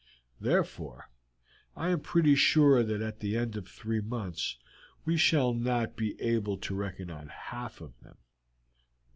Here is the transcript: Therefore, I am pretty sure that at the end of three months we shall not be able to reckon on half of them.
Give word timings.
Therefore, 0.39 1.11
I 1.75 1.89
am 1.89 1.99
pretty 1.99 2.33
sure 2.33 2.81
that 2.81 3.03
at 3.03 3.19
the 3.19 3.37
end 3.37 3.55
of 3.55 3.67
three 3.67 4.01
months 4.01 4.57
we 5.05 5.15
shall 5.15 5.53
not 5.53 5.95
be 5.95 6.19
able 6.19 6.57
to 6.57 6.73
reckon 6.73 7.11
on 7.11 7.27
half 7.27 7.81
of 7.81 7.99
them. 7.99 8.17